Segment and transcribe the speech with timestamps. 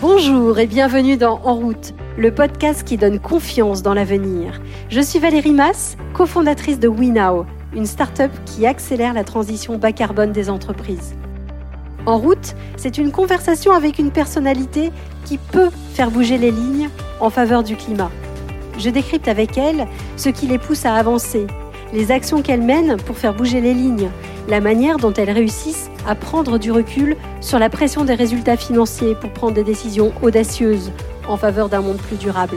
[0.00, 4.58] Bonjour et bienvenue dans En route, le podcast qui donne confiance dans l'avenir.
[4.88, 7.44] Je suis Valérie Mass, cofondatrice de WeNow,
[7.74, 11.14] une start-up qui accélère la transition bas carbone des entreprises.
[12.06, 14.90] En route, c'est une conversation avec une personnalité
[15.26, 16.88] qui peut faire bouger les lignes
[17.20, 18.10] en faveur du climat.
[18.78, 19.86] Je décrypte avec elle
[20.16, 21.46] ce qui les pousse à avancer,
[21.92, 24.08] les actions qu'elles mènent pour faire bouger les lignes,
[24.48, 29.14] la manière dont elles réussissent à prendre du recul sur la pression des résultats financiers
[29.14, 30.92] pour prendre des décisions audacieuses
[31.28, 32.56] en faveur d'un monde plus durable.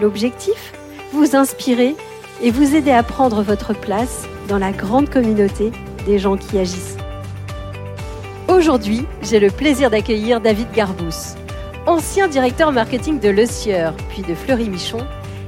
[0.00, 0.72] L'objectif
[1.12, 1.96] Vous inspirer
[2.42, 5.72] et vous aider à prendre votre place dans la grande communauté
[6.06, 6.96] des gens qui agissent.
[8.48, 11.36] Aujourd'hui, j'ai le plaisir d'accueillir David Garbous.
[11.86, 13.44] Ancien directeur marketing de Le
[14.08, 15.06] puis de Fleury Michon,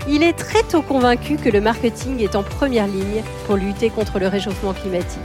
[0.08, 4.18] il est très tôt convaincu que le marketing est en première ligne pour lutter contre
[4.18, 5.20] le réchauffement climatique.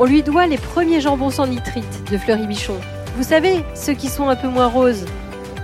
[0.00, 2.76] On lui doit les premiers jambons sans nitrite de Fleury Michon.
[3.16, 5.06] Vous savez, ceux qui sont un peu moins roses.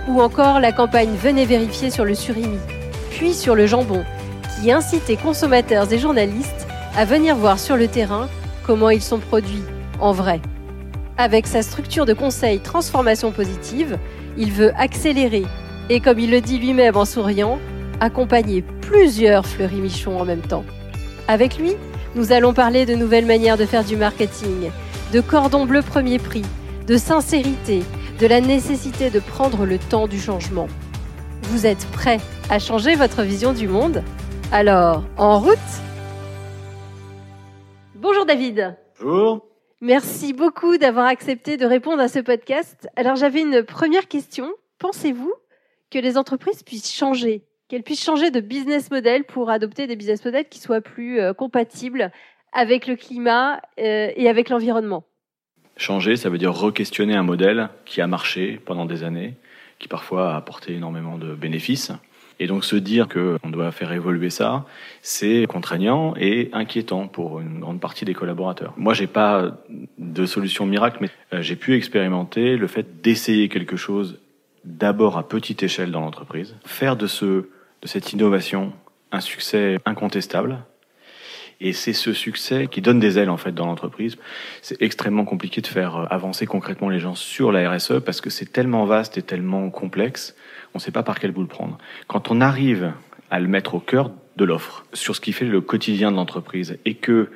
[0.09, 2.57] Ou encore la campagne Venez vérifier sur le surimi,
[3.11, 4.03] puis sur le jambon,
[4.59, 8.27] qui incitait consommateurs et journalistes à venir voir sur le terrain
[8.65, 9.63] comment ils sont produits
[10.01, 10.41] en vrai.
[11.17, 13.97] Avec sa structure de conseil transformation positive,
[14.37, 15.45] il veut accélérer
[15.89, 17.57] et, comme il le dit lui-même en souriant,
[18.01, 20.65] accompagner plusieurs Fleury Michon en même temps.
[21.29, 21.71] Avec lui,
[22.15, 24.71] nous allons parler de nouvelles manières de faire du marketing,
[25.11, 26.45] de cordon bleu premier prix,
[26.87, 27.83] de sincérité,
[28.19, 30.67] de la nécessité de prendre le temps du changement.
[31.43, 34.01] Vous êtes prêt à changer votre vision du monde?
[34.51, 35.57] Alors, en route
[37.95, 38.77] Bonjour David.
[39.01, 39.45] Bonjour.
[39.81, 42.87] Merci beaucoup d'avoir accepté de répondre à ce podcast.
[42.95, 44.53] Alors j'avais une première question.
[44.79, 45.33] Pensez-vous
[45.91, 50.23] que les entreprises puissent changer, qu'elles puissent changer de business model pour adopter des business
[50.23, 52.11] models qui soient plus euh, compatibles
[52.53, 55.03] avec le climat euh, et avec l'environnement
[55.77, 59.33] Changer, ça veut dire re-questionner un modèle qui a marché pendant des années,
[59.77, 61.91] qui parfois a apporté énormément de bénéfices.
[62.39, 64.65] Et donc se dire qu'on doit faire évoluer ça,
[65.01, 68.73] c'est contraignant et inquiétant pour une grande partie des collaborateurs.
[68.77, 69.57] Moi, j'ai pas
[69.97, 74.19] de solution miracle, mais euh, j'ai pu expérimenter le fait d'essayer quelque chose
[74.65, 77.47] d'abord à petite échelle dans l'entreprise, faire de ce
[77.87, 78.73] cette innovation
[79.11, 80.59] un succès incontestable.
[81.61, 84.17] Et c'est ce succès qui donne des ailes en fait dans l'entreprise.
[84.61, 88.29] C'est extrêmement compliqué de faire euh, avancer concrètement les gens sur la RSE parce que
[88.29, 90.35] c'est tellement vaste et tellement complexe
[90.75, 91.77] on ne sait pas par quel bout le prendre.
[92.07, 92.91] Quand on arrive
[93.31, 96.77] à le mettre au cœur de l'offre, sur ce qui fait le quotidien de l'entreprise,
[96.83, 97.29] et que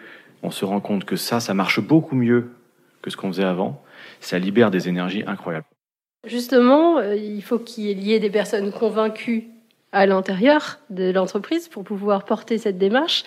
[0.44, 2.52] on se rend compte que ça, ça marche beaucoup mieux
[3.02, 3.82] que ce qu'on faisait avant,
[4.20, 5.66] ça libère des énergies incroyables.
[6.28, 9.48] Justement, euh, il faut qu'il y ait des personnes convaincues
[9.92, 13.24] à l'intérieur de l'entreprise pour pouvoir porter cette démarche.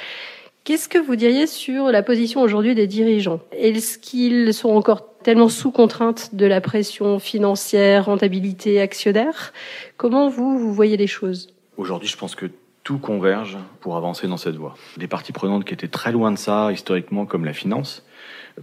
[0.64, 3.40] Qu'est-ce que vous diriez sur la position aujourd'hui des dirigeants?
[3.50, 9.52] Est-ce qu'ils sont encore tellement sous contrainte de la pression financière, rentabilité, actionnaire?
[9.96, 11.52] Comment vous, vous voyez les choses?
[11.76, 12.46] Aujourd'hui, je pense que
[12.84, 14.74] tout converge pour avancer dans cette voie.
[14.96, 18.04] Des parties prenantes qui étaient très loin de ça historiquement, comme la finance,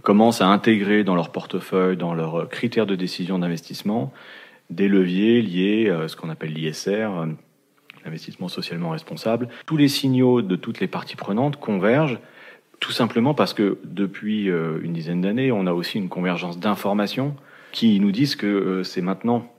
[0.02, 4.12] commencent à intégrer dans leur portefeuille, dans leurs critères de décision d'investissement,
[4.70, 7.26] des leviers liés à ce qu'on appelle l'ISR,
[8.04, 9.48] l'investissement socialement responsable.
[9.66, 12.18] Tous les signaux de toutes les parties prenantes convergent
[12.80, 17.36] tout simplement parce que depuis euh, une dizaine d'années, on a aussi une convergence d'informations
[17.72, 19.52] qui nous disent que euh, c'est maintenant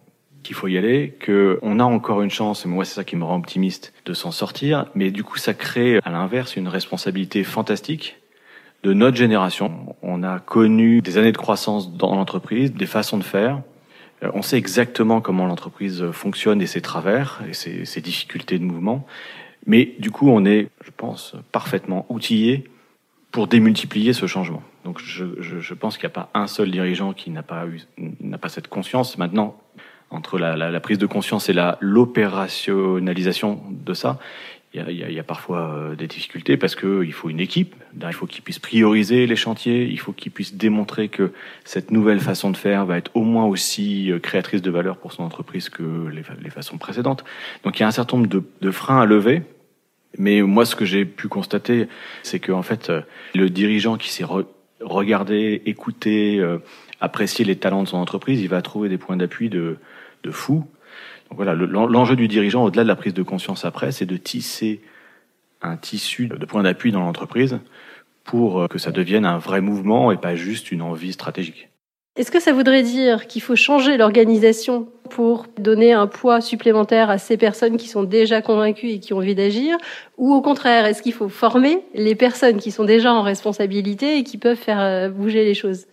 [0.43, 3.23] qu'il faut y aller, qu'on a encore une chance, et moi c'est ça qui me
[3.23, 8.17] rend optimiste, de s'en sortir, mais du coup ça crée à l'inverse une responsabilité fantastique
[8.81, 9.95] de notre génération.
[10.01, 13.61] On a connu des années de croissance dans l'entreprise, des façons de faire,
[14.21, 19.05] on sait exactement comment l'entreprise fonctionne et ses travers et ses, difficultés de mouvement.
[19.65, 22.65] Mais du coup, on est, je pense, parfaitement outillé
[23.31, 24.63] pour démultiplier ce changement.
[24.83, 27.81] Donc, je, je, pense qu'il n'y a pas un seul dirigeant qui n'a pas eu,
[28.19, 29.17] n'a pas cette conscience.
[29.17, 29.59] Maintenant,
[30.09, 34.19] entre la, la, la prise de conscience et la l'opérationnalisation de ça,
[34.73, 37.75] il y, a, il y a, parfois euh, des difficultés parce qu'il faut une équipe,
[38.01, 41.33] il faut qu'ils puissent prioriser les chantiers, il faut qu'ils puissent démontrer que
[41.65, 45.11] cette nouvelle façon de faire va être au moins aussi euh, créatrice de valeur pour
[45.11, 47.25] son entreprise que les, les façons précédentes.
[47.65, 49.43] Donc il y a un certain nombre de, de freins à lever.
[50.17, 51.87] Mais moi, ce que j'ai pu constater,
[52.23, 53.01] c'est que en fait, euh,
[53.35, 54.25] le dirigeant qui s'est
[54.81, 56.41] regardé, écouté,
[56.99, 59.77] apprécié les talents de son entreprise, il va trouver des points d'appui de,
[60.23, 60.65] de fou
[61.35, 64.81] voilà, l'enjeu du dirigeant, au-delà de la prise de conscience après, c'est de tisser
[65.61, 67.59] un tissu de points d'appui dans l'entreprise
[68.23, 71.69] pour euh, que ça devienne un vrai mouvement et pas juste une envie stratégique.
[72.17, 77.17] Est-ce que ça voudrait dire qu'il faut changer l'organisation pour donner un poids supplémentaire à
[77.17, 79.77] ces personnes qui sont déjà convaincues et qui ont envie d'agir?
[80.17, 84.23] Ou au contraire, est-ce qu'il faut former les personnes qui sont déjà en responsabilité et
[84.23, 85.87] qui peuvent faire euh, bouger les choses?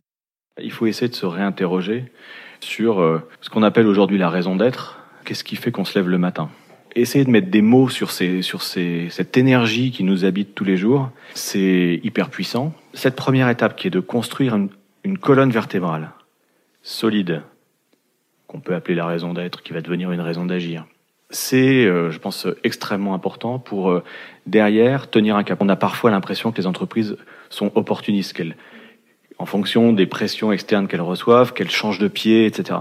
[0.60, 2.10] Il faut essayer de se réinterroger
[2.58, 4.97] sur euh, ce qu'on appelle aujourd'hui la raison d'être.
[5.28, 6.48] Qu'est-ce qui fait qu'on se lève le matin?
[6.96, 10.64] Essayer de mettre des mots sur, ces, sur ces, cette énergie qui nous habite tous
[10.64, 12.72] les jours, c'est hyper puissant.
[12.94, 14.56] Cette première étape qui est de construire
[15.04, 16.12] une, colonne vertébrale
[16.82, 17.42] solide,
[18.46, 20.86] qu'on peut appeler la raison d'être, qui va devenir une raison d'agir,
[21.28, 24.02] c'est, euh, je pense, extrêmement important pour euh,
[24.46, 25.58] derrière tenir un cap.
[25.60, 27.18] On a parfois l'impression que les entreprises
[27.50, 28.56] sont opportunistes, qu'elles,
[29.36, 32.78] en fonction des pressions externes qu'elles reçoivent, qu'elles changent de pied, etc.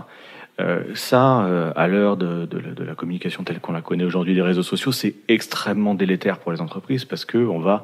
[0.60, 4.34] Euh, ça, euh, à l'heure de, de, de, la communication telle qu'on la connaît aujourd'hui
[4.34, 7.84] des réseaux sociaux, c'est extrêmement délétère pour les entreprises parce que on va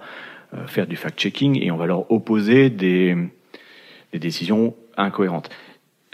[0.55, 3.15] euh, faire du fact-checking et on va leur opposer des,
[4.11, 5.51] des décisions incohérentes.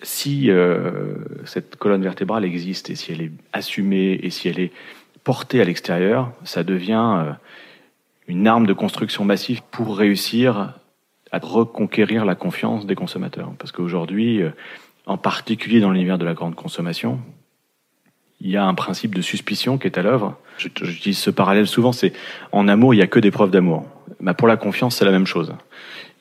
[0.04, 1.16] Si euh,
[1.46, 4.74] cette colonne vertébrale existe et si elle est assumée et si elle est
[5.24, 7.36] portée à l'extérieur, ça devient
[8.28, 10.74] une arme de construction massive pour réussir
[11.32, 13.52] à reconquérir la confiance des consommateurs.
[13.60, 14.42] Parce qu'aujourd'hui,
[15.10, 17.20] en particulier dans l'univers de la grande consommation,
[18.42, 20.38] il y a un principe de suspicion qui est à l'œuvre.
[20.58, 22.14] J'utilise ce parallèle souvent, c'est
[22.52, 23.86] en amour, il n'y a que des preuves d'amour.
[24.20, 25.56] Mais pour la confiance, c'est la même chose.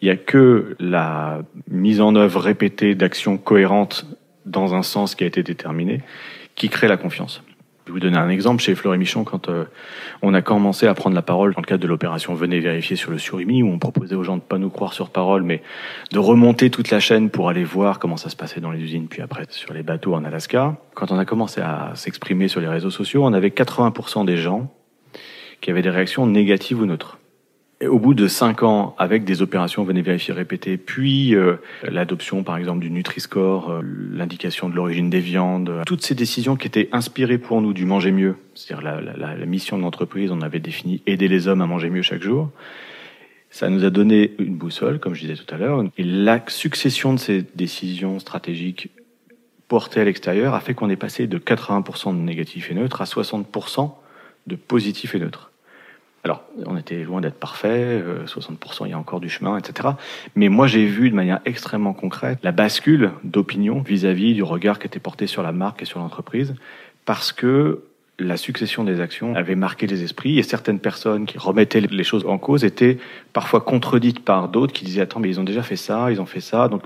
[0.01, 4.07] Il n'y a que la mise en œuvre répétée d'actions cohérentes
[4.47, 6.01] dans un sens qui a été déterminé
[6.55, 7.43] qui crée la confiance.
[7.89, 8.63] Je vais vous donner un exemple.
[8.63, 9.65] Chez Fleury Michon, quand euh,
[10.21, 13.11] on a commencé à prendre la parole dans le cadre de l'opération Venez vérifier sur
[13.11, 15.63] le surimi, où on proposait aux gens de pas nous croire sur parole, mais
[16.13, 19.09] de remonter toute la chaîne pour aller voir comment ça se passait dans les usines,
[19.09, 20.77] puis après sur les bateaux en Alaska.
[20.93, 24.71] Quand on a commencé à s'exprimer sur les réseaux sociaux, on avait 80% des gens
[25.63, 27.18] qui avaient des réactions négatives ou neutres.
[27.87, 32.57] Au bout de cinq ans, avec des opérations venez vérifier répétées, puis euh, l'adoption par
[32.57, 33.83] exemple du Nutri-Score, euh,
[34.13, 37.85] l'indication de l'origine des viandes, euh, toutes ces décisions qui étaient inspirées pour nous du
[37.85, 41.61] manger mieux, c'est-à-dire la, la, la, mission de l'entreprise, on avait défini aider les hommes
[41.61, 42.51] à manger mieux chaque jour.
[43.51, 47.15] Ça nous a donné une boussole, comme je disais tout à l'heure, et la succession
[47.15, 48.91] de ces décisions stratégiques
[49.69, 53.05] portées à l'extérieur a fait qu'on est passé de 80% de négatifs et neutres à
[53.05, 53.93] 60%
[54.49, 55.48] de positifs et neutres.
[56.25, 59.91] Alors, on était loin d'être parfait, 60% il y a encore du chemin, etc.
[60.35, 64.87] Mais moi, j'ai vu de manière extrêmement concrète la bascule d'opinion vis-à-vis du regard qui
[64.87, 66.55] était porté sur la marque et sur l'entreprise,
[67.05, 67.83] parce que
[68.19, 72.27] la succession des actions avait marqué les esprits et certaines personnes qui remettaient les choses
[72.27, 72.99] en cause étaient
[73.33, 76.27] parfois contredites par d'autres qui disaient attends mais ils ont déjà fait ça, ils ont
[76.27, 76.83] fait ça, donc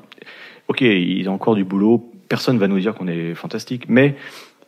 [0.68, 4.14] ok ils ont encore du boulot, personne va nous dire qu'on est fantastique, mais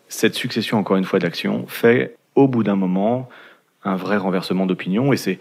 [0.09, 3.29] cette succession encore une fois d'actions fait au bout d'un moment
[3.85, 5.39] un vrai renversement d'opinion et c'est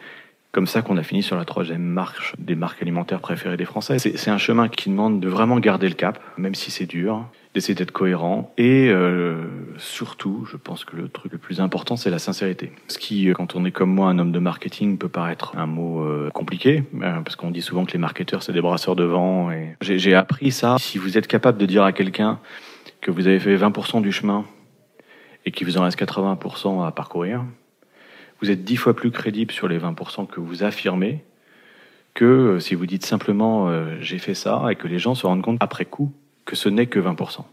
[0.52, 3.98] comme ça qu'on a fini sur la troisième marche des marques alimentaires préférées des Français.
[3.98, 7.26] C'est un chemin qui demande de vraiment garder le cap, même si c'est dur,
[7.56, 9.46] d'essayer d'être cohérent et euh,
[9.78, 12.72] surtout, je pense que le truc le plus important, c'est la sincérité.
[12.88, 15.66] Ce qui, euh, quand on est comme moi, un homme de marketing, peut paraître un
[15.66, 19.04] mot euh, compliqué, euh, parce qu'on dit souvent que les marketeurs, c'est des brasseurs de
[19.04, 19.52] vent.
[19.52, 20.78] Et j'ai appris ça.
[20.80, 22.40] Si vous êtes capable de dire à quelqu'un
[23.02, 24.46] que vous avez fait 20% du chemin
[25.46, 27.44] et qu'il vous en reste 80% à parcourir,
[28.44, 31.24] vous êtes dix fois plus crédible sur les 20% que vous affirmez
[32.14, 35.26] que euh, si vous dites simplement euh, j'ai fait ça et que les gens se
[35.26, 36.12] rendent compte après coup
[36.44, 37.46] que ce n'est que 20%.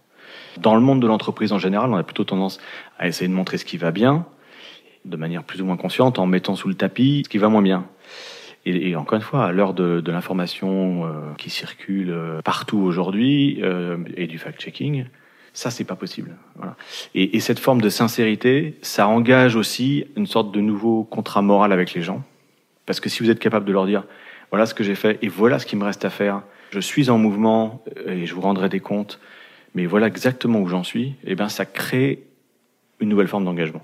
[0.59, 2.59] Dans le monde de l'entreprise en général, on a plutôt tendance
[2.99, 4.27] à essayer de montrer ce qui va bien,
[5.05, 7.63] de manière plus ou moins consciente, en mettant sous le tapis ce qui va moins
[7.63, 7.87] bien.
[8.67, 12.15] Et, encore une fois, à l'heure de, l'information euh, qui circule
[12.45, 13.63] partout aujourd'hui
[14.17, 15.05] et du fact-checking,
[15.53, 16.37] ça, c'est pas possible.
[17.15, 21.73] Et, et, cette forme de sincérité, ça engage aussi une sorte de nouveau contrat moral
[21.73, 22.23] avec les gens.
[22.87, 24.05] Parce que si vous êtes capable de leur dire,
[24.51, 27.11] voilà ce que j'ai fait et voilà ce qu'il me reste à faire, je suis
[27.11, 29.21] en mouvement et je vous rendrai des comptes,
[29.75, 32.25] mais voilà exactement où j'en suis, et eh bien ça crée
[33.01, 33.83] une nouvelle forme d'engagement.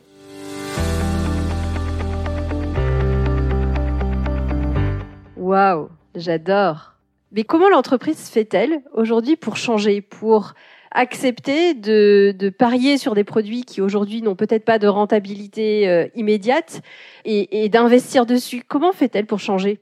[5.37, 6.95] Waouh, j'adore.
[7.33, 10.55] Mais comment l'entreprise fait-elle aujourd'hui pour changer, pour
[10.97, 16.81] accepter de, parier sur des produits qui aujourd'hui n'ont peut-être pas de rentabilité euh, immédiate
[17.25, 18.65] et, d'investir dessus.
[18.67, 19.81] Comment fait-elle pour changer?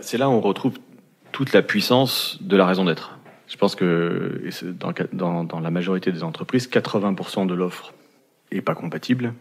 [0.00, 0.78] C'est là où on retrouve
[1.30, 3.18] toute la puissance de la raison d'être.
[3.46, 4.42] Je pense que
[5.12, 7.92] dans, dans, la majorité des entreprises, 80% de l'offre
[8.50, 9.34] est pas compatible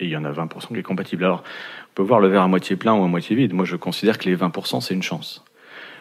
[0.00, 1.24] et il y en a 20% qui est compatible.
[1.24, 1.42] Alors,
[1.90, 3.52] on peut voir le verre à moitié plein ou à moitié vide.
[3.52, 5.44] Moi, je considère que les 20%, c'est une chance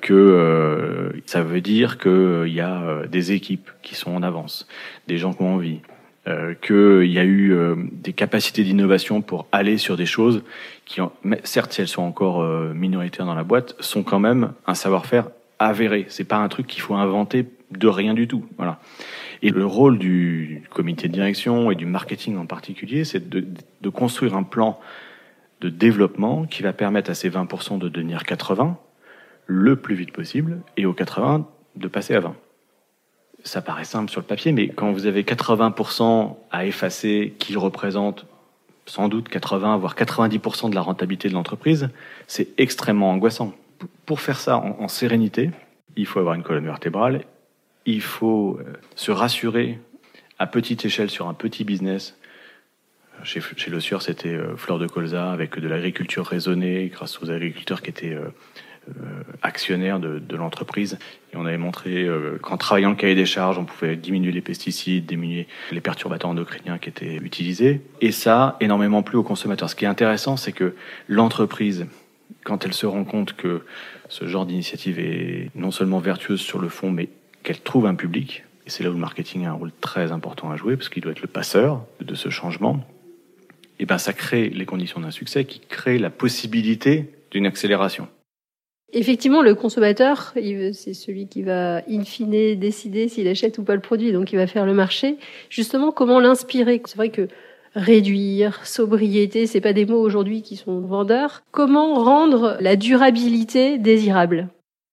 [0.01, 4.23] que euh, ça veut dire qu'il euh, y a euh, des équipes qui sont en
[4.23, 4.67] avance,
[5.07, 5.81] des gens qui ont envie,
[6.27, 10.43] euh, qu'il y a eu euh, des capacités d'innovation pour aller sur des choses
[10.83, 10.99] qui,
[11.45, 15.29] certes, si elles sont encore euh, minoritaires dans la boîte, sont quand même un savoir-faire
[15.59, 16.05] avéré.
[16.09, 18.45] C'est pas un truc qu'il faut inventer de rien du tout.
[18.57, 18.81] Voilà.
[19.41, 23.45] Et le rôle du comité de direction et du marketing en particulier, c'est de,
[23.79, 24.81] de construire un plan
[25.61, 28.77] de développement qui va permettre à ces 20% de devenir 80
[29.47, 32.35] le plus vite possible et aux 80 de passer à 20.
[33.43, 38.25] ça paraît simple sur le papier, mais quand vous avez 80% à effacer qui représente
[38.85, 41.89] sans doute 80 voire 90% de la rentabilité de l'entreprise,
[42.25, 43.53] c'est extrêmement angoissant.
[44.05, 45.51] Pour faire ça en, sérénité,
[45.95, 47.25] il faut avoir une colonne vertébrale,
[47.85, 49.79] il faut euh, se rassurer
[50.39, 52.17] à petite échelle sur un petit business.
[53.23, 57.29] Chez, chez Le Sieur, c'était euh, fleur de colza avec de l'agriculture raisonnée grâce aux
[57.29, 58.29] agriculteurs qui étaient euh,
[59.41, 60.97] actionnaire de, de l'entreprise.
[61.33, 64.41] Et on avait montré euh, qu'en travaillant le cahier des charges, on pouvait diminuer les
[64.41, 67.81] pesticides, diminuer les perturbateurs endocriniens qui étaient utilisés.
[68.01, 69.69] Et ça, énormément plu aux consommateurs.
[69.69, 70.75] Ce qui est intéressant, c'est que
[71.07, 71.85] l'entreprise,
[72.43, 73.61] quand elle se rend compte que
[74.09, 77.09] ce genre d'initiative est non seulement vertueuse sur le fond, mais
[77.43, 80.51] qu'elle trouve un public, et c'est là où le marketing a un rôle très important
[80.51, 82.85] à jouer, parce qu'il doit être le passeur de ce changement,
[83.79, 88.07] et ben ça crée les conditions d'un succès qui crée la possibilité d'une accélération.
[88.93, 90.33] Effectivement, le consommateur,
[90.73, 94.37] c'est celui qui va, in fine, décider s'il achète ou pas le produit, donc il
[94.37, 95.17] va faire le marché.
[95.49, 96.81] Justement, comment l'inspirer?
[96.85, 97.27] C'est vrai que
[97.75, 101.43] réduire, sobriété, c'est pas des mots aujourd'hui qui sont vendeurs.
[101.51, 104.47] Comment rendre la durabilité désirable?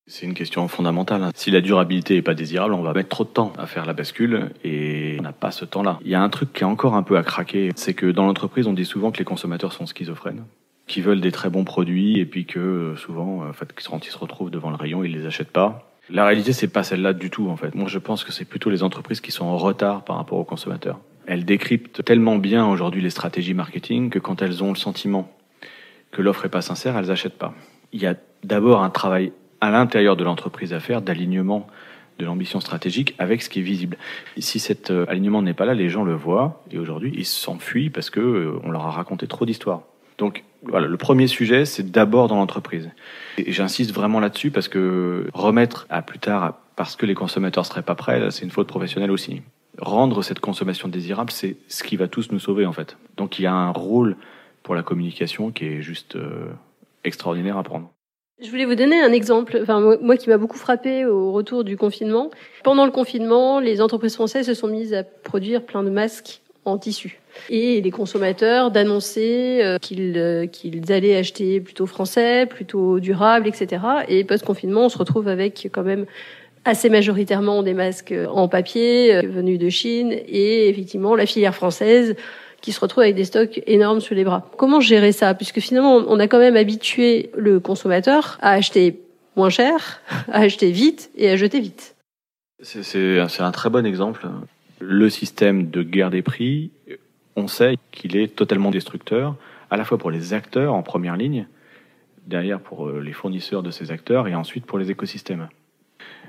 [0.06, 1.30] C'est une question fondamentale.
[1.34, 3.94] Si la durabilité est pas désirable, on va mettre trop de temps à faire la
[3.94, 5.98] bascule et on n'a pas ce temps-là.
[6.04, 8.26] Il y a un truc qui est encore un peu à craquer, c'est que dans
[8.26, 10.44] l'entreprise, on dit souvent que les consommateurs sont schizophrènes
[10.86, 14.06] qui veulent des très bons produits et puis que euh, souvent, euh, en fait, quand
[14.06, 15.90] ils se retrouvent devant le rayon, ils les achètent pas.
[16.10, 17.74] La réalité, c'est pas celle-là du tout, en fait.
[17.74, 20.44] Moi, je pense que c'est plutôt les entreprises qui sont en retard par rapport aux
[20.44, 21.00] consommateurs.
[21.26, 25.32] Elles décryptent tellement bien aujourd'hui les stratégies marketing que quand elles ont le sentiment
[26.10, 27.54] que l'offre est pas sincère, elles achètent pas.
[27.92, 31.66] Il y a d'abord un travail à l'intérieur de l'entreprise à faire d'alignement
[32.18, 33.96] de l'ambition stratégique avec ce qui est visible.
[34.38, 37.90] Si cet euh, alignement n'est pas là, les gens le voient et aujourd'hui ils s'enfuient
[37.90, 39.82] parce que on leur a raconté trop d'histoires.
[40.18, 42.90] Donc voilà, le premier sujet, c'est d'abord dans l'entreprise.
[43.38, 47.82] Et j'insiste vraiment là-dessus parce que remettre à plus tard parce que les consommateurs seraient
[47.82, 49.42] pas prêts, c'est une faute professionnelle aussi.
[49.78, 52.96] Rendre cette consommation désirable, c'est ce qui va tous nous sauver en fait.
[53.16, 54.16] Donc il y a un rôle
[54.62, 56.50] pour la communication qui est juste euh,
[57.04, 57.90] extraordinaire à prendre.
[58.42, 61.76] Je voulais vous donner un exemple, enfin, moi qui m'a beaucoup frappé au retour du
[61.76, 62.30] confinement.
[62.64, 66.76] Pendant le confinement, les entreprises françaises se sont mises à produire plein de masques en
[66.76, 67.20] tissu.
[67.50, 73.82] Et les consommateurs d'annoncer euh, qu'ils euh, qu'ils allaient acheter plutôt français, plutôt durable, etc.
[74.08, 76.06] Et post-confinement, on se retrouve avec quand même
[76.64, 82.16] assez majoritairement des masques en papier euh, venus de Chine et effectivement la filière française
[82.62, 84.50] qui se retrouve avec des stocks énormes sur les bras.
[84.56, 85.34] Comment gérer ça?
[85.34, 89.00] Puisque finalement, on a quand même habitué le consommateur à acheter
[89.36, 90.00] moins cher,
[90.32, 91.94] à acheter vite et à jeter vite.
[92.62, 94.26] C'est un très bon exemple
[94.80, 96.70] le système de guerre des prix,
[97.36, 99.36] on sait qu'il est totalement destructeur,
[99.70, 101.46] à la fois pour les acteurs en première ligne,
[102.26, 105.48] derrière pour euh, les fournisseurs de ces acteurs et ensuite pour les écosystèmes.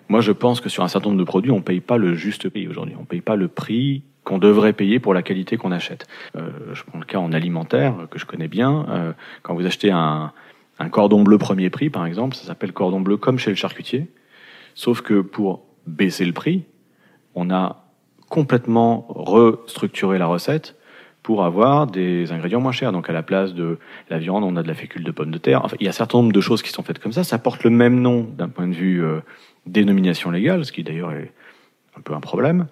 [0.08, 2.14] Moi, je pense que sur un certain nombre de produits, on ne paye pas le
[2.14, 2.96] juste prix aujourd'hui.
[2.98, 6.08] On ne paye pas le prix qu'on devrait payer pour la qualité qu'on achète.
[6.36, 8.86] Euh, je prends le cas en alimentaire, que je connais bien.
[8.90, 10.32] Euh, quand vous achetez un,
[10.80, 14.08] un cordon bleu premier prix, par exemple, ça s'appelle cordon bleu comme chez le charcutier.
[14.74, 16.66] Sauf que pour baisser le prix,
[17.34, 17.86] on a
[18.30, 20.75] complètement restructurer la recette
[21.26, 22.92] pour avoir des ingrédients moins chers.
[22.92, 23.80] Donc à la place de
[24.12, 25.66] la viande, on a de la fécule de pommes de terre.
[25.66, 27.24] Enfin, il y a un certain nombre de choses qui sont faites comme ça.
[27.24, 29.22] Ça porte le même nom d'un point de vue euh,
[29.66, 31.32] dénomination légale, ce qui d'ailleurs est
[31.98, 32.68] un peu un problème.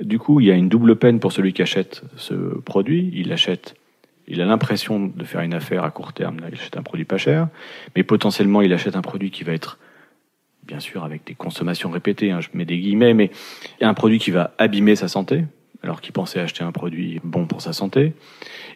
[0.00, 3.12] Du coup, il y a une double peine pour celui qui achète ce produit.
[3.14, 3.76] Il achète,
[4.26, 6.38] il a l'impression de faire une affaire à court terme.
[6.48, 7.50] il achète un produit pas cher,
[7.94, 9.78] mais potentiellement il achète un produit qui va être
[10.64, 13.30] bien sûr avec des consommations répétées, hein, je mets des guillemets, mais
[13.78, 15.44] il y a un produit qui va abîmer sa santé,
[15.82, 18.14] alors qu'il pensait acheter un produit bon pour sa santé.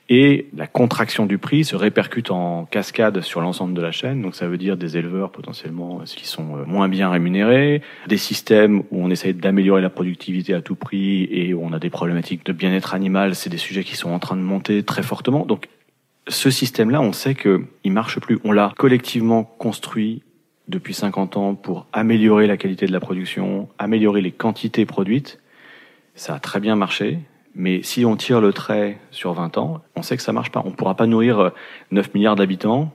[0.09, 4.23] Et la contraction du prix se répercute en cascade sur l'ensemble de la chaîne.
[4.23, 8.81] Donc ça veut dire des éleveurs potentiellement qui sont euh, moins bien rémunérés, des systèmes
[8.91, 12.47] où on essaye d'améliorer la productivité à tout prix et où on a des problématiques
[12.47, 13.35] de bien-être animal.
[13.35, 15.45] C'est des sujets qui sont en train de monter très fortement.
[15.45, 15.69] Donc
[16.29, 18.39] ce système-là, on sait qu'il marche plus.
[18.45, 20.23] On l'a collectivement construit
[20.69, 25.39] depuis 50 ans pour améliorer la qualité de la production, améliorer les quantités produites.
[26.17, 27.21] Ça a très bien marché,
[27.55, 30.63] mais si on tire le trait sur 20 ans, on sait que ça marche pas.
[30.65, 31.53] On pourra pas nourrir
[31.91, 32.93] 9 milliards d'habitants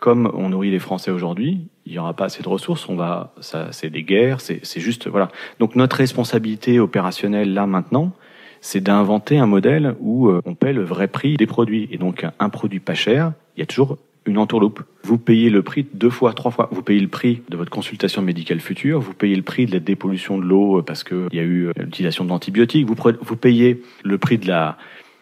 [0.00, 1.68] comme on nourrit les Français aujourd'hui.
[1.84, 2.88] Il n'y aura pas assez de ressources.
[2.88, 4.40] On va, ça, c'est des guerres.
[4.40, 5.28] C'est, c'est juste, voilà.
[5.58, 8.12] Donc notre responsabilité opérationnelle là maintenant,
[8.60, 11.88] c'est d'inventer un modèle où euh, on paie le vrai prix des produits.
[11.92, 13.98] Et donc un produit pas cher, il y a toujours
[14.30, 14.82] une entourloupe.
[15.02, 16.68] Vous payez le prix deux fois, trois fois.
[16.72, 19.80] Vous payez le prix de votre consultation médicale future, vous payez le prix de la
[19.80, 24.18] dépollution de l'eau euh, parce qu'il y a eu euh, l'utilisation d'antibiotiques, vous, payez le
[24.18, 24.78] prix de la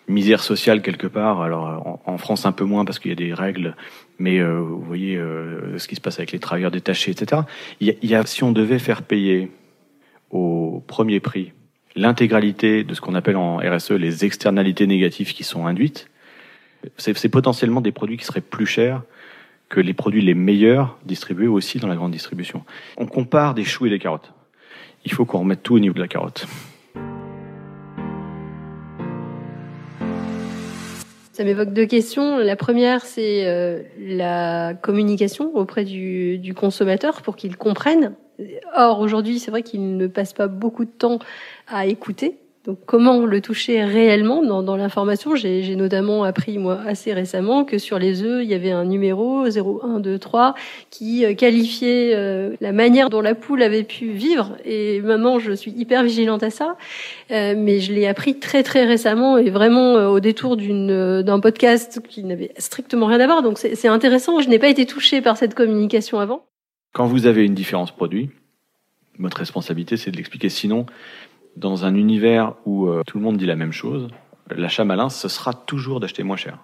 [0.06, 1.42] misère sociale quelque part.
[1.42, 3.74] Alors en, France un peu moins parce qu'il y a des règles,
[4.18, 5.20] mais euh, vous voyez
[5.76, 7.42] ce qui se passe avec les travailleurs détachés, etc.
[7.80, 9.50] Il y a, si on devait faire payer
[10.30, 11.52] au premier prix
[11.96, 16.08] l'intégralité de ce qu'on appelle en RSE les externalités négatives qui sont induites,
[16.96, 19.02] c'est potentiellement des produits qui seraient plus chers
[19.68, 22.64] que les produits les meilleurs distribués aussi dans la grande distribution.
[22.96, 24.32] On compare des choux et des carottes.
[25.04, 26.46] Il faut qu'on remette tout au niveau de la carotte.
[31.32, 32.38] Ça m'évoque deux questions.
[32.38, 38.14] La première, c'est euh, la communication auprès du, du consommateur pour qu'il comprenne.
[38.74, 41.20] Or, aujourd'hui, c'est vrai qu'il ne passe pas beaucoup de temps
[41.68, 45.34] à écouter donc comment le toucher réellement dans, dans l'information?
[45.36, 49.48] J'ai notamment appris moi assez récemment que sur les œufs, il y avait un numéro
[49.48, 50.54] 0123
[50.90, 54.58] qui euh, qualifiait euh, la manière dont la poule avait pu vivre.
[54.66, 56.76] Et maintenant, je suis hyper vigilante à ça,
[57.30, 62.22] euh, mais je l'ai appris très très récemment et vraiment au détour d'un podcast qui
[62.22, 63.42] n'avait strictement rien à voir.
[63.42, 64.42] Donc c'est intéressant.
[64.42, 66.44] Je n'ai pas été touchée par cette communication avant.
[66.92, 68.28] Quand vous avez une différence produit,
[69.18, 70.48] votre responsabilité, c'est de l'expliquer.
[70.48, 70.86] Sinon,
[71.58, 74.08] dans un univers où euh, tout le monde dit la même chose,
[74.50, 76.58] l'achat malin, ce sera toujours d'acheter moins cher.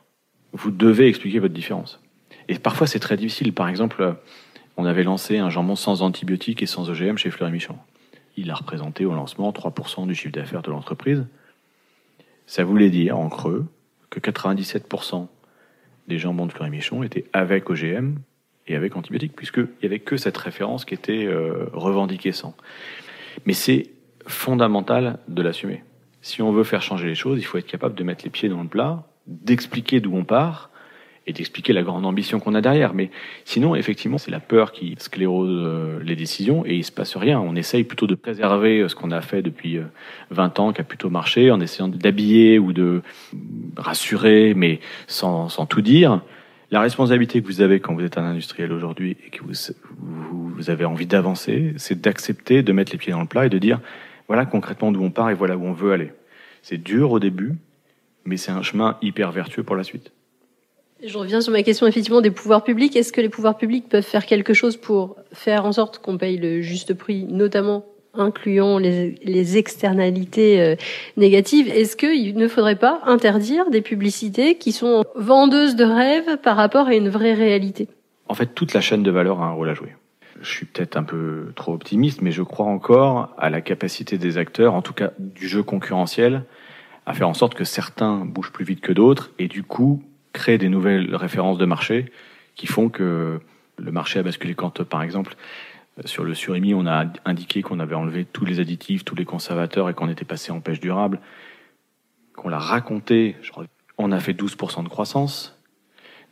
[0.52, 2.00] Vous devez expliquer votre différence.
[2.48, 3.52] Et parfois, c'est très difficile.
[3.52, 4.12] Par exemple, euh,
[4.76, 7.76] on avait lancé un jambon sans antibiotiques et sans OGM chez Fleury Michon.
[8.36, 11.26] Il a représenté au lancement 3% du chiffre d'affaires de l'entreprise.
[12.46, 13.66] Ça voulait dire, en creux,
[14.10, 15.26] que 97%
[16.06, 18.16] des jambons de Fleury Michon étaient avec OGM
[18.66, 22.54] et avec antibiotiques, puisqu'il n'y avait que cette référence qui était euh, revendiquée sans.
[23.46, 23.93] Mais c'est
[24.26, 25.82] fondamental de l'assumer.
[26.22, 28.48] Si on veut faire changer les choses, il faut être capable de mettre les pieds
[28.48, 30.70] dans le plat, d'expliquer d'où on part
[31.26, 32.94] et d'expliquer la grande ambition qu'on a derrière.
[32.94, 33.10] Mais
[33.44, 37.40] sinon, effectivement, c'est la peur qui sclérose euh, les décisions et il se passe rien.
[37.40, 39.78] On essaye plutôt de préserver euh, ce qu'on a fait depuis
[40.30, 43.02] 20 euh, ans, qui a plutôt marché, en essayant d'habiller ou de
[43.76, 46.20] rassurer, mais sans, sans tout dire.
[46.70, 49.52] La responsabilité que vous avez quand vous êtes un industriel aujourd'hui et que vous,
[50.00, 53.58] vous avez envie d'avancer, c'est d'accepter de mettre les pieds dans le plat et de
[53.58, 53.80] dire
[54.28, 56.12] voilà concrètement d'où on part et voilà où on veut aller.
[56.62, 57.54] C'est dur au début,
[58.24, 60.12] mais c'est un chemin hyper vertueux pour la suite.
[61.02, 62.96] Je reviens sur ma question effectivement des pouvoirs publics.
[62.96, 66.38] Est-ce que les pouvoirs publics peuvent faire quelque chose pour faire en sorte qu'on paye
[66.38, 67.84] le juste prix, notamment
[68.14, 70.76] incluant les, les externalités euh,
[71.16, 71.68] négatives?
[71.68, 76.86] Est-ce qu'il ne faudrait pas interdire des publicités qui sont vendeuses de rêves par rapport
[76.86, 77.88] à une vraie réalité?
[78.28, 79.92] En fait, toute la chaîne de valeur a un rôle à jouer
[80.44, 84.38] je suis peut-être un peu trop optimiste, mais je crois encore à la capacité des
[84.38, 86.44] acteurs, en tout cas du jeu concurrentiel,
[87.06, 90.02] à faire en sorte que certains bougent plus vite que d'autres et du coup
[90.32, 92.12] créent des nouvelles références de marché
[92.54, 93.40] qui font que
[93.76, 94.54] le marché a basculé.
[94.54, 95.36] Quand, par exemple,
[96.04, 99.88] sur le surimi, on a indiqué qu'on avait enlevé tous les additifs, tous les conservateurs
[99.88, 101.20] et qu'on était passé en pêche durable,
[102.36, 103.36] qu'on l'a raconté,
[103.98, 105.58] on a fait 12% de croissance.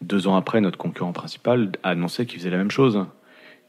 [0.01, 3.07] Deux ans après, notre concurrent principal a annoncé qu'il faisait la même chose.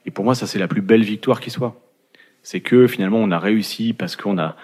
[0.05, 1.79] Et pour moi, ça, c'est la plus belle victoire qui soit.
[2.41, 4.55] C'est que finalement, on a réussi parce qu'on a,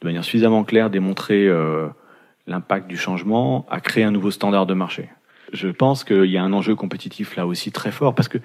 [0.00, 1.88] de manière suffisamment claire, démontré euh,
[2.46, 5.08] l'impact du changement, à créer un nouveau standard de marché.
[5.52, 8.38] Je pense qu'il y a un enjeu compétitif là aussi très fort parce que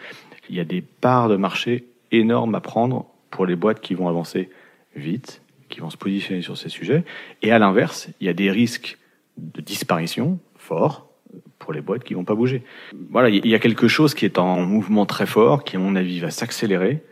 [0.50, 4.08] il y a des parts de marché énormes à prendre pour les boîtes qui vont
[4.08, 4.50] avancer
[4.96, 7.04] vite, qui vont se positionner sur ces sujets.
[7.42, 8.98] Et à l'inverse, il y a des risques
[9.38, 11.10] de disparition forts
[11.60, 12.64] pour les boîtes qui vont pas bouger.
[13.10, 15.96] Voilà, il y a quelque chose qui est en mouvement très fort, qui à mon
[15.96, 17.04] avis va s'accélérer.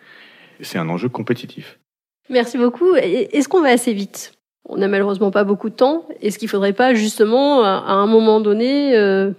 [0.61, 1.79] C'est un enjeu compétitif.
[2.29, 2.95] Merci beaucoup.
[2.95, 4.33] Est-ce qu'on va assez vite?
[4.67, 6.07] On n'a malheureusement pas beaucoup de temps.
[6.21, 9.31] Est-ce qu'il faudrait pas justement, à un moment donné, euh,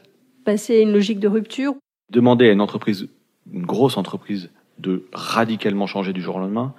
[0.44, 1.74] passer à une logique de rupture?
[2.12, 3.08] Demander à une entreprise,
[3.52, 6.74] une grosse entreprise, de radicalement changer du jour au lendemain,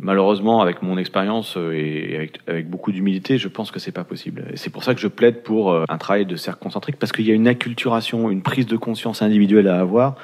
[0.00, 4.44] Malheureusement, avec mon expérience euh, et avec, beaucoup d'humilité, je pense que c'est pas possible.
[4.52, 7.10] Et c'est pour ça que je plaide pour euh, un travail de cercle concentrique, parce
[7.10, 10.14] qu'il y a une acculturation, une prise de conscience individuelle à avoir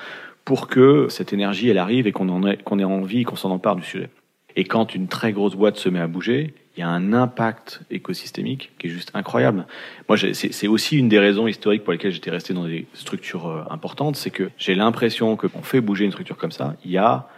[0.45, 3.51] pour que cette énergie, elle arrive et qu'on en ait, qu'on ait envie, qu'on s'en
[3.51, 4.11] empare du sujet.
[4.57, 7.81] Et quand une très grosse boîte se met à bouger, il y a un impact
[7.91, 9.67] écosystémique qui est juste incroyable.
[10.09, 13.63] Moi, c'est aussi une des raisons historiques pour lesquelles j'étais resté dans des structures euh,
[13.71, 16.91] importantes, c'est que j'ai l'impression que quand on fait bouger une structure comme ça, il
[16.91, 17.29] y a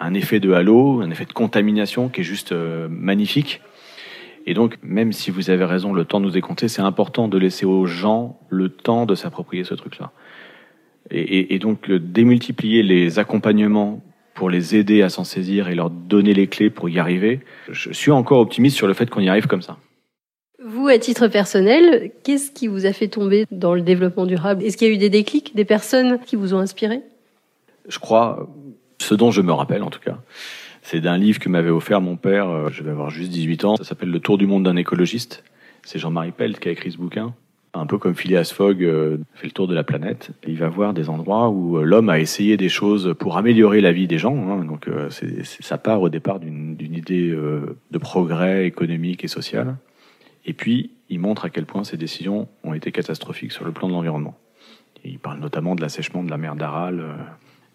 [0.00, 3.60] un effet de halo, un effet de contamination qui est juste euh, magnifique.
[4.46, 7.38] Et donc, même si vous avez raison, le temps nous est compté, c'est important de
[7.38, 10.10] laisser aux gens le temps de s'approprier ce truc-là.
[11.10, 14.02] Et, et, donc, euh, démultiplier les accompagnements
[14.34, 17.92] pour les aider à s'en saisir et leur donner les clés pour y arriver, je
[17.92, 19.76] suis encore optimiste sur le fait qu'on y arrive comme ça.
[20.64, 24.62] Vous, à titre personnel, qu'est-ce qui vous a fait tomber dans le développement durable?
[24.62, 27.00] Est-ce qu'il y a eu des déclics, des personnes qui vous ont inspiré?
[27.88, 28.48] Je crois,
[29.02, 30.18] ce dont je me rappelle en tout cas,
[30.82, 33.76] c'est d'un livre que m'avait offert mon père, euh, je vais avoir juste 18 ans,
[33.76, 35.44] ça s'appelle Le Tour du monde d'un écologiste.
[35.84, 37.34] C'est Jean-Marie Pelt qui a écrit ce bouquin.
[37.74, 40.30] un peu comme Phileas Fogg euh, fait le tour de la planète.
[40.46, 43.92] Il va voir des endroits où euh, l'homme a essayé des choses pour améliorer la
[43.92, 44.36] vie des gens.
[44.36, 44.64] Hein.
[44.64, 44.88] donc
[45.60, 49.76] ça part au départ d'une, idée de progrès économique et social.
[50.44, 53.88] Et puis il montre à quel point ces décisions ont été catastrophiques sur le plan
[53.88, 54.36] de l'environnement.
[55.04, 57.02] il parle notamment de l'assèchement de la mer d'Aral.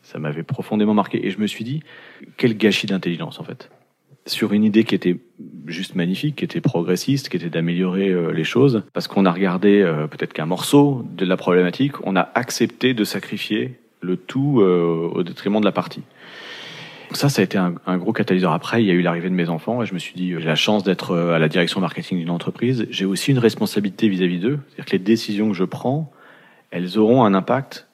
[0.07, 1.25] Ça m'avait profondément marqué.
[1.27, 1.81] Et je me suis dit,
[2.37, 3.69] quel gâchis d'intelligence en fait
[4.25, 5.17] sur une idée qui était
[5.67, 9.81] juste magnifique, qui était progressiste, qui était d'améliorer euh, les choses, parce qu'on a regardé
[9.81, 15.09] euh, peut-être qu'un morceau de la problématique, on a accepté de sacrifier le tout euh,
[15.13, 16.03] au détriment de la partie.
[17.11, 18.51] Ça, ça a été un, un, gros catalyseur.
[18.51, 20.45] Après, il y a eu l'arrivée de mes enfants et je me suis dit, j'ai
[20.45, 22.85] la chance d'être à la direction marketing d'une entreprise.
[22.89, 24.59] J'ai aussi une responsabilité vis-à-vis d'eux.
[24.67, 26.11] C'est-à-dire que les décisions que je prends,
[26.69, 27.87] elles auront un impact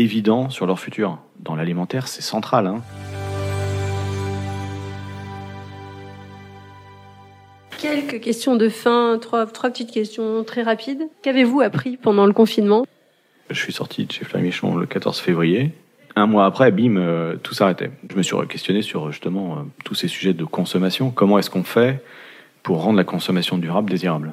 [0.00, 1.18] évident sur leur futur.
[1.40, 2.66] Dans l'alimentaire, c'est central.
[2.66, 2.82] Hein.
[7.78, 11.08] Quelques questions de fin, trois, trois petites questions très rapides.
[11.22, 12.84] Qu'avez-vous appris pendant le confinement?
[13.50, 15.72] Je suis sorti de chez Flamichon le 14 février.
[16.16, 17.92] Un mois après, bim, euh, tout s'arrêtait.
[18.10, 21.10] Je me suis questionné sur justement euh, tous ces sujets de consommation.
[21.10, 22.02] Comment est-ce qu'on fait
[22.64, 24.32] pour rendre la consommation durable désirable?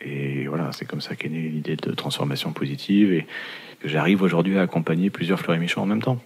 [0.00, 3.26] Et voilà, c'est comme ça qu'est née l'idée de transformation positive et
[3.84, 6.18] j'arrive aujourd'hui à accompagner plusieurs Fleury Michon en même temps.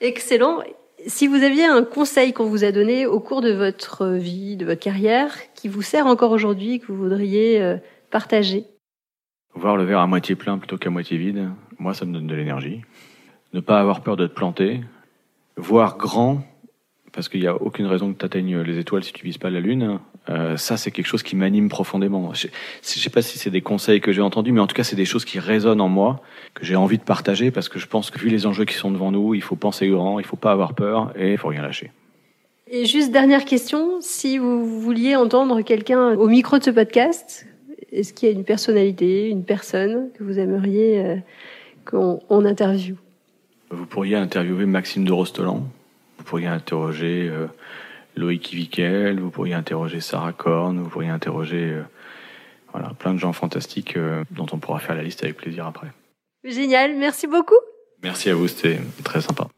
[0.00, 0.62] Excellent.
[1.06, 4.64] Si vous aviez un conseil qu'on vous a donné au cours de votre vie, de
[4.64, 7.76] votre carrière, qui vous sert encore aujourd'hui, que vous voudriez euh,
[8.10, 8.64] partager?
[9.54, 12.34] Voir le verre à moitié plein plutôt qu'à moitié vide, moi ça me donne de
[12.34, 12.82] l'énergie.
[13.52, 14.80] Ne pas avoir peur de te planter.
[15.56, 16.42] Voir grand
[17.12, 19.50] parce qu'il n'y a aucune raison que tu atteignes les étoiles si tu vises pas
[19.50, 20.00] la lune.
[20.30, 22.32] Euh, ça, c'est quelque chose qui m'anime profondément.
[22.32, 24.84] Je ne sais pas si c'est des conseils que j'ai entendus, mais en tout cas,
[24.84, 26.20] c'est des choses qui résonnent en moi,
[26.54, 28.90] que j'ai envie de partager, parce que je pense que vu les enjeux qui sont
[28.90, 31.62] devant nous, il faut penser grand, il faut pas avoir peur et il faut rien
[31.62, 31.92] lâcher.
[32.70, 37.46] Et juste dernière question, si vous vouliez entendre quelqu'un au micro de ce podcast,
[37.92, 41.16] est-ce qu'il y a une personnalité, une personne que vous aimeriez euh,
[41.84, 42.96] qu'on interviewe?
[43.70, 45.64] Vous pourriez interviewer Maxime de Rostelan
[46.24, 47.46] vous pourriez interroger euh,
[48.16, 51.82] Loïc Wickel, vous pourriez interroger Sarah Korn, vous pourriez interroger euh,
[52.72, 55.88] voilà, plein de gens fantastiques euh, dont on pourra faire la liste avec plaisir après.
[56.44, 57.54] Génial, merci beaucoup.
[58.02, 59.48] Merci à vous, c'était très sympa.